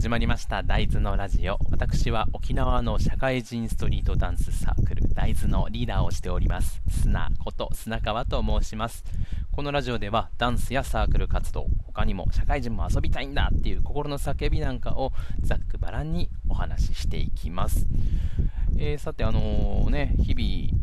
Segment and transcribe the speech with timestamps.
[0.00, 1.58] 始まりました大豆のラジオ。
[1.70, 9.04] 私は沖縄の社会人ストリートダンスサークル大豆のリーダーをしております砂こと砂川と申します。
[9.52, 17.86] このラジオではダンスやサークル活動他にも社会人も遊びたいんだっていう心の叫びなんかをざっくばらんにお話ししていきます、
[18.78, 20.79] えー、さてあのー、ね日々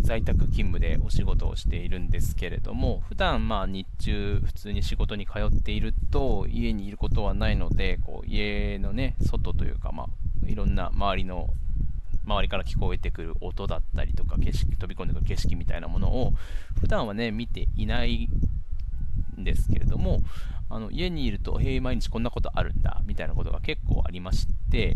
[0.00, 11.50] 在宅勤務でお仕事をしているんですけれども、普段まあ日中普通に仕事に通っていると家にいることはないので、こう家のね、外というか、まあ、いろんな周りの
[12.24, 16.32] 周りから聞こえてくる音だったりとか景色飛び込んでくる景色みたいなものを
[16.80, 18.28] 普段はね見ていない
[19.38, 20.20] んですけれども
[20.68, 24.94] あの家にいると、へえ、毎日こんなことあるんだみたいなことが結構ありまして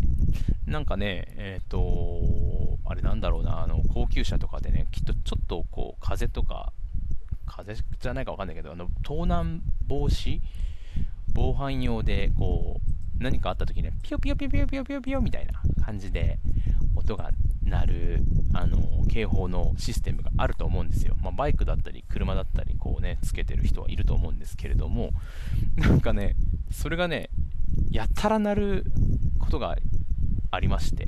[0.65, 1.77] なんかねえっ、ー、と
[2.85, 6.71] あれなんだろうなあの高級車とかでねきっとちょっとこう風とか
[7.45, 10.39] 風じゃないかわかんないけどあの盗難防止
[11.33, 15.53] 防犯用でこう何かあった時にねピヨピヨピヨピヨピヨピヨピヨみたいな
[15.83, 16.39] 感じで
[16.95, 17.31] 音が
[17.63, 18.23] 鳴る
[18.53, 18.77] あの
[19.11, 25.11] 警報のシステムがあると思うんですよ、まあ、バイクだったり車だったりこうねつけてる人はいると思うんですけれども
[25.75, 26.35] なんかね
[26.71, 27.29] それがね
[27.91, 28.85] やたら鳴る
[29.39, 29.75] ことが
[30.51, 31.07] ありまして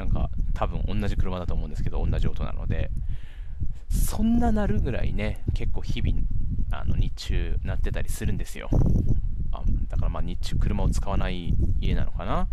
[0.00, 2.90] なんか多分同じ車だと思うんですけど同じ音なので
[3.90, 6.18] そんな鳴るぐらいね結構日々
[6.70, 8.70] あの日中鳴ってたりするんですよ。
[9.52, 12.48] あだからまあ日中車を使わない家なのかな。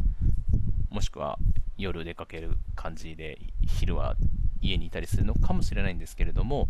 [0.89, 1.39] もしくは
[1.77, 4.15] 夜出かける感じで昼は
[4.61, 6.67] 家にいたりするのかもしれないんですけれども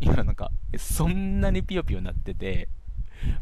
[0.00, 2.68] 今なんかそんなにピヨピヨ鳴ってて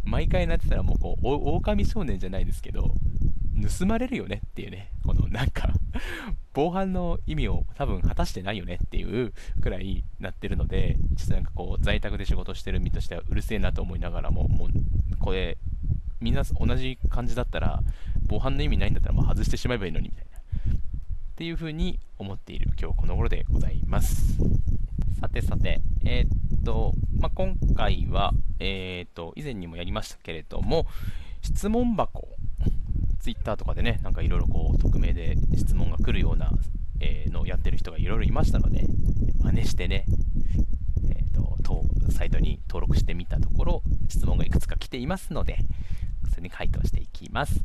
[0.02, 2.92] 毎回鳴ってたらもうこう狼少年じゃないですけど
[3.78, 5.69] 盗まれるよねっていうねこのなんか
[6.52, 14.69] 防犯の意味を多分果たしてないよねっていうくらいなってるのでちょっとなんかこう在宅で仕事してる身としてはうるせえなと思いながらももう
[15.19, 15.58] これ
[16.20, 17.80] みんな同じ感じだったら
[18.27, 20.39] 防犯の意味ないんだったらもう外してしまえばいいのにみたいな
[21.34, 24.39] っていうふうに思っている今日この頃でございます。
[25.20, 30.86] さてさて、えー、っと、まあ、今回は、えー、っと、以前にもやりましたけれども、
[31.40, 32.29] 質問箱、
[33.24, 36.51] ツイッターとかでね、なんかいろいろこう、匿名で質問が来るような、
[37.01, 38.85] えー、のをやってる人がいろいろいましたので、
[39.42, 40.05] 真似してね、
[41.08, 45.57] えっと、サイトに登録してみたところ、質問がいくつか来ていますので、
[46.29, 47.64] それに回答していきます。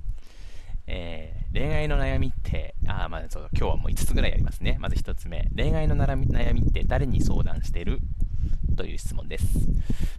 [0.88, 4.78] えー、恋愛の悩みって、あ、まあ、そう今日はもう5つぐらいありますね。
[4.80, 6.16] まず1つ目、恋愛の悩
[6.54, 8.00] みって誰に相談してる？
[8.78, 9.46] という質問です。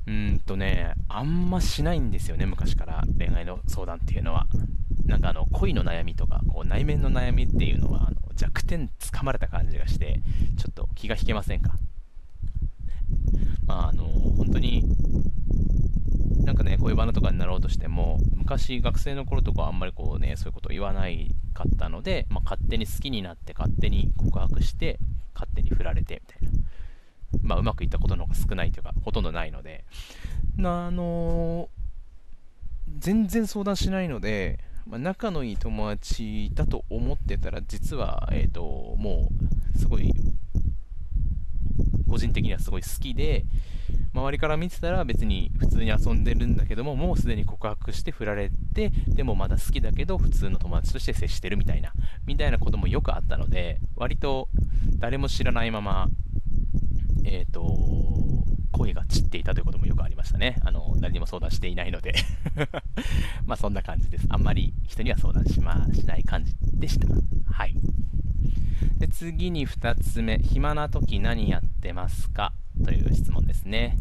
[0.07, 4.47] うんとね、あんましないんですよね、昔から恋愛の相談っていうのは。
[5.07, 10.23] なんかあの恋の悩みとかこう内面の悩みっていうのはあの弱点つかまれた感じがして
[10.57, 11.73] ちょっと気が引けませんか？
[13.67, 14.85] まああの本当に
[16.45, 24.99] なんかね、恋バナとかになろうとしても、昔学生の頃とかあんまりこうね、そういうこと言わないかったので、まあ、勝手に好きになって勝手に告白して
[25.35, 26.61] 勝手に振られてみたいな。
[27.43, 29.85] まあ、うまくいったことの方が少ないというか、ほとんどないので、
[30.59, 31.69] あのー、
[32.99, 38.63] 全然相談しないので、まあ、仲のいい友達だと思ってたら、実は、えっ、ー、と、
[38.99, 39.29] も
[39.75, 40.13] う、すごい、
[42.09, 43.45] 個人的にはすごい好きで、
[44.13, 51.93] 周りから見てたら別に普通に遊んでるんだけども、もうすでに告白して振られて、でもまだ好きだけど普通の友達として接してるみたいな、
[52.27, 54.49] みたいなこともよくあったので、割と
[54.99, 56.09] 誰も知らないまま、
[57.25, 58.30] えっ、ー、と、
[58.73, 60.57] 恋が散っていたということもよくありましたね。
[60.65, 62.15] あの、誰にも相談していないので
[63.47, 64.27] まあそんな感じです。
[64.29, 67.09] あんまり人には相談しま、しない感じでした。
[67.53, 67.75] はい。
[68.99, 72.53] で、次に2つ目、暇な時何やってますか？
[72.85, 73.99] という質問ですね。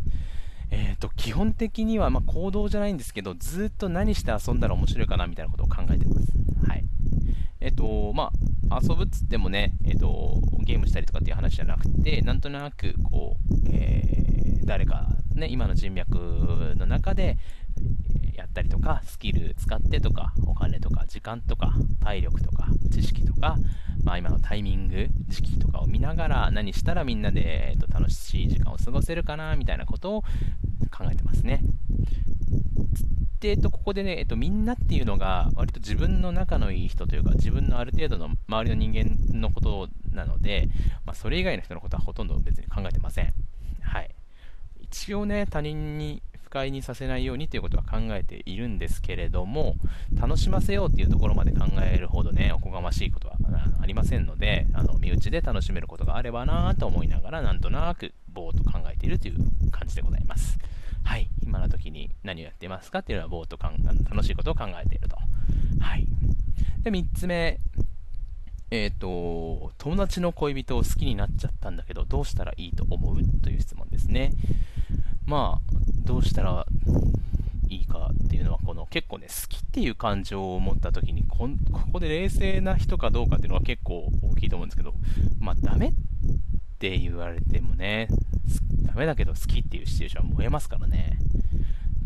[0.71, 6.31] えーと、基本的には、まあ、行動じゃないんですけど、ずっと何して遊んだら面白いかなみたいなことを考えてます。
[6.67, 6.83] はい。
[7.59, 8.31] えっ、ー、と、ま
[8.69, 14.18] あ、遊ぶっつってもね、えっ、ー、と、ゲームしたりとかっていう話じゃなくて、なんとなく、こう、えー、
[14.69, 17.37] 誰か、ね、今の人脈の中で、
[18.35, 21.73] やったりとか、スキル使ってとか、お金とか、時間とか、
[22.03, 23.57] 体力とか、知識とか、
[24.03, 31.61] まあ、今のタイミング、時期とかを見ながら、何したらみんなで、えー、と楽しい時間を過ごせるかな、みたいなことを考えてますね。
[33.39, 40.69] で、えっと、ここでね、えっと、みんなっていうのが、割と自分の仲のいい人というか、自分のある程度の周りの人間のことなので、
[41.05, 43.33] まあ、それ以外の人のことはほとんど別に考えてません。
[43.81, 44.18] はい。
[44.91, 49.75] 一応ね、他人に不快にさせないようにということは考えているんですけれども、
[50.19, 53.35] 楽しませようっていうところまで考えるほどね、おこがましいことは
[53.81, 59.35] ありませんので、あの身内で楽しめることがあればなと思いながら、なんとなくぼーっと考えているという
[59.69, 60.57] 感じでございます。
[61.03, 65.17] はい、今の時に何をやってますかっていうのはぼーっとかん楽しいことを考えていると。
[65.79, 66.07] はい。
[66.81, 67.59] で、3つ目。
[68.71, 73.17] えっ、ー、と、友達の恋人を好きになっちゃったんだけど、どうしたらいいと思う？
[73.41, 74.31] という質問ですね。
[75.29, 76.65] まあ、どうしたら
[77.69, 84.95] いいかっていうのは、この結構ね、好きっていう感情を持った時にこ、ここで冷静な人かどうかっていうのは結構大きいと思うんですけど、
[85.39, 85.91] まあ、ダメっ
[86.79, 88.07] て言われてもね、
[88.81, 91.19] ダメだけど好きっていうシチュエーションは燃えますからね。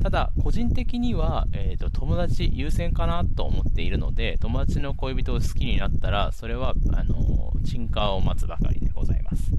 [0.01, 9.53] ただ、個人的には、えーと、友達優先かなと思っているので、友達の恋人を好きになったら、それは、あのー、沈下を待つばかりでございます。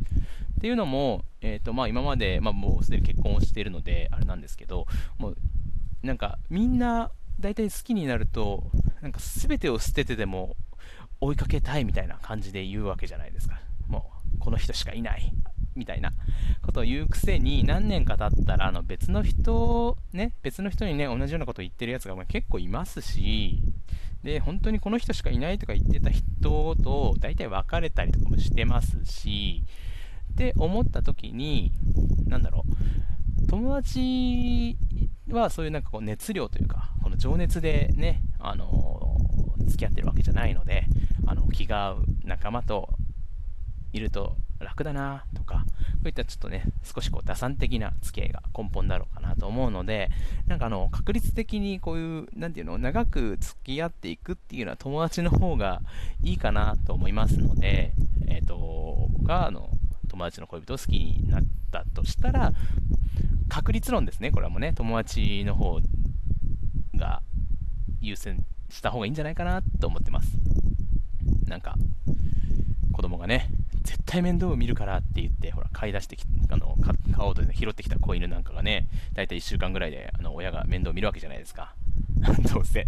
[0.64, 4.86] っていうのも、えーとまあ、今まで、まあ、もうすでに結婚をしているので、あれなんですけど、
[5.18, 5.36] もう
[6.02, 8.70] なんかみんな大体好きになると、
[9.02, 10.56] なんか全てを捨ててでも
[11.20, 13.60] 追いかけたいみたいな感じで言うわけじゃないですか。
[13.88, 15.34] もう、この人しかいない。
[15.76, 16.12] みたいな
[16.62, 23.58] ことを言うくせに何年か経ったらあの別の人ね別の人にね同じようなことを言ってるやつが結構いますし
[24.22, 29.64] で本当にこの人しかいないとか言ってた人と大体別れたりとかもしてますし
[30.34, 31.72] って思った時に
[32.26, 32.64] 何だろ
[33.44, 34.76] う友達
[35.30, 39.16] はそういうなんかこう熱量というかこの情熱でねあの
[39.66, 40.86] 付き合ってるわけじゃないので
[41.26, 42.88] あの気が合う仲間と
[43.92, 45.64] いると楽だなとか、
[45.94, 50.10] こういったちょっとね、少しこう打算的な付き合いが根本だろうかなと思うので、
[50.46, 55.80] なんかあの、確率的にこういう、なんていうの、長く付き合っていくっていうのは友達の方が
[56.22, 57.92] いいかなと思いますので、
[58.26, 59.70] えっ、ー、と、僕はあの、
[60.14, 62.52] 友達の恋人を好きになったとしたら、
[63.48, 65.80] 確率論ですね、これはもうね、友達の方
[66.94, 67.20] が
[68.00, 70.38] 優先した方がいいんじゃないかなと思ってます。
[71.46, 71.74] なんか、
[72.92, 73.50] 子供がね、
[73.82, 76.94] 絶対面倒を見るからって言って、ほら、買い出してきあの買
[77.26, 81.74] おうと、ね、拾ってきた子犬なんかがね、大体1週間ぐらいであの親が面倒を見るわけじゃないですか。
[82.54, 82.86] どうせ。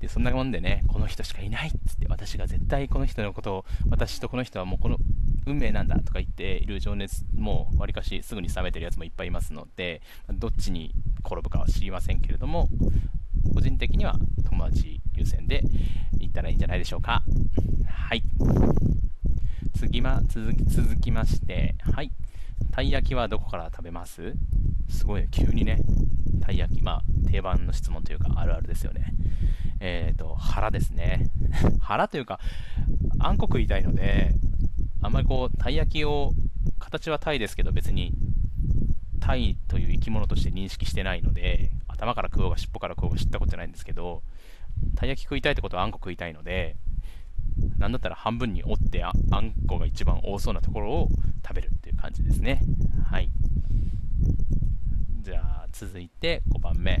[0.00, 4.98] で、そんなもんでね、この人しかいないっつって、私が絶対この人のことを、私とこの人はもうこの
[5.46, 10.94] 運命なんだとか言っている情熱もわりかしすぐに冷めてるやつもいっぱいいますので、どっちに
[11.24, 12.68] 転ぶかは知りませんけれども、
[13.54, 14.16] 個人的には
[14.48, 15.62] 友達優先で
[16.20, 17.22] 行ったらいいんじゃないでしょうか。
[17.86, 18.22] はい。
[19.76, 22.10] 次ま続き続きまして、はい。
[22.72, 24.34] たい焼きはどこから食べます？
[24.88, 25.78] すごいね、急にね、
[26.40, 29.14] たい焼き、まあ、定番の質問というか、あるあるですよね。
[29.80, 31.30] えっ、ー、と、腹ですね。
[31.80, 32.40] 腹というか、
[33.18, 34.34] あんこ食いたいので、
[35.04, 36.32] あんまりこう、たい焼きを、
[36.78, 38.14] 形はタイですけど、別に、
[39.20, 44.22] タイという生き物として認識してないので、頭から食おうが尻尾から食おうが知ったことないんですけど、
[44.96, 46.76] たい焼き食いたいってことはあんこ食いたいので、
[47.78, 51.08] なんだったら半分に折ってああんこが一番多そうなところを
[51.46, 52.60] 食べるっていう感じですね。
[53.04, 53.30] はい。
[55.20, 56.98] じゃあ続いて5番目。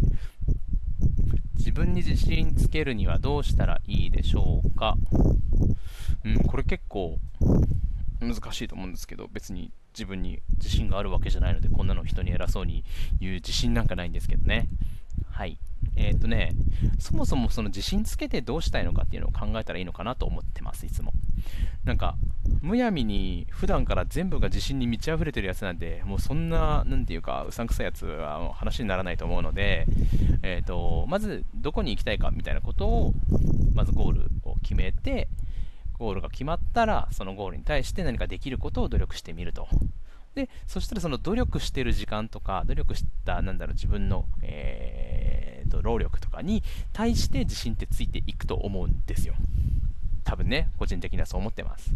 [1.56, 4.96] 自分に自信つけるにはどうしたらいいでしょうか？
[6.24, 7.18] うん、これ結構
[8.24, 12.84] 難しいと思うんですけど、別に自分に自信があるわけじゃないので、こんなの人に偉そうに
[13.20, 14.68] 言う自信なんかないんですけどね。
[15.30, 15.58] はい。
[15.96, 16.52] えっ、ー、とね、
[16.98, 21.12] そもそもその自信つけてどうしたいのかっていうのを考えたらいいのかなと思ってます、いつも。
[21.84, 22.16] なんか、
[22.62, 29.86] むやみに普段から全部が自信に満ち溢れてるやつなんで、もうそんな、なんていうか、うさんくさいやつは話にならないと思うので、
[30.42, 33.14] えっ、ー、と、まずどこに行きたいかみたいなことを、
[33.74, 35.28] まずゴールを決めて、
[36.04, 39.66] ゴールが決まったら、そのゴールに対して何かできることを努力してみると。
[40.34, 49.34] で、そしたらその努力してる時間とか、努力した、なんだろう、自分の、えー、と、労力とかに対して自信ってついていくと思うんですよ。
[50.24, 51.92] 多分ね、個人的にはそう思ってます。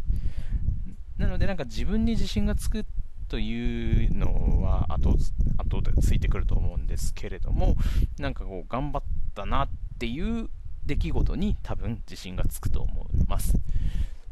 [1.16, 2.86] なので、なんか自分に自信がつく
[3.28, 5.16] というのは後、
[5.58, 7.76] 後でついてくると思うんですけれども、
[8.18, 9.02] なんかこう、頑張っ
[9.34, 10.48] たなっていう
[10.88, 13.54] 出来事に多分自信がつくと思います。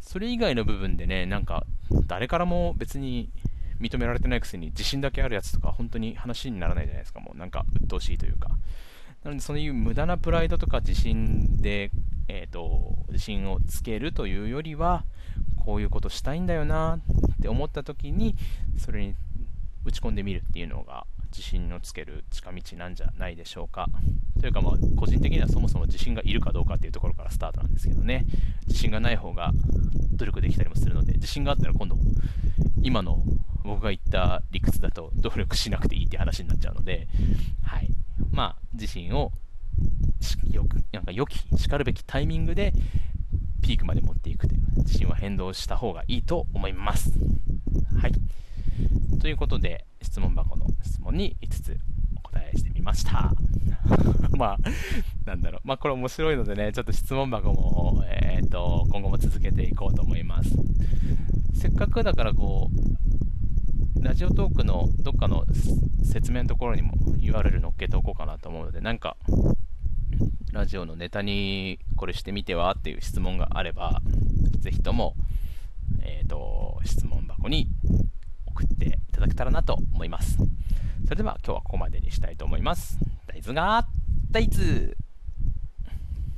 [0.01, 1.67] それ以外の部分でね、なんか
[2.07, 3.31] 誰からも別に
[3.81, 8.49] 認められてないくせに自信だけあるやつとか本当に話にならないじゃないですか、もうなんか鬱陶しいというか。
[9.23, 11.91] なのでそういう無駄なプライドとか自信で、
[12.29, 15.05] えっ、ー、と、自信をつけるというよりは、
[15.65, 18.37] こういうことしたいんだよなって思った時に、
[18.79, 19.15] それに
[19.85, 23.89] 打ち込んでみるっていうのが自信をつける近道なんじゃないでしょうか。
[24.41, 28.25] というか、まあ、個人的にはそもそも自信がいるかどうかっていうところからスタートなんですけどね、
[28.67, 29.53] 自信がない方が
[30.13, 31.97] 努力できたりもするので、自信があったら今度、
[32.83, 33.23] 今の
[33.65, 37.09] 僕が言った理屈だと努力しなくていいって話になっちゃうので、
[37.63, 37.89] はい。
[38.31, 39.33] まあ、自信を
[40.53, 42.73] よく、なんか良き、しかるべきタイミングで
[43.63, 47.13] ピークまで持っていくという、自信は変動した方がいいと思います。
[48.01, 48.13] はい。
[49.21, 49.85] ということで、
[50.17, 51.79] 質問箱の質問に5つ
[52.17, 53.35] お答えしてみました。
[54.39, 54.59] まあ、
[55.27, 55.61] なんだろう。
[55.63, 60.57] まあ、これ面白いのでね、ちょっと質問箱も、えっ、ー、と、今後も続けていこうと思います。
[61.53, 62.71] せっかくだからこ
[63.99, 65.45] う、ラジオトークのどっかの
[66.03, 69.19] 説明のところにも URL 載っけておこうかなと思うので、なんか、
[70.51, 74.01] ラジオのネタにこれしてみてはっていう質問があれば、
[74.61, 75.15] ぜひとも、
[76.01, 77.69] えっ、ー、と、質問箱に
[78.57, 80.39] 送っていただけたらなと思います。
[81.05, 82.99] それでは今日はここまでにしたいと思います。
[83.27, 83.87] 大豆が
[84.31, 84.95] 大豆